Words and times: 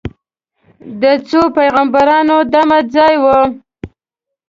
د 1.01 1.03
څو 1.29 1.41
پیغمبرانو 1.57 2.37
دمه 2.53 2.79
ځای 2.93 3.13
و. 3.23 3.25